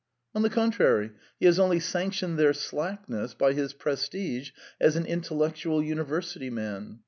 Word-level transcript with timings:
On 0.33 0.41
the 0.41 0.49
contrary, 0.49 1.11
he 1.39 1.45
has 1.45 1.59
only 1.59 1.79
sanctioned 1.79 2.39
their 2.39 2.53
slackness 2.53 3.35
by 3.35 3.53
his 3.53 3.73
prestige 3.73 4.49
as 4.79 4.95
an 4.95 5.05
intellectual 5.05 5.83
university 5.83 6.49
man. 6.49 6.99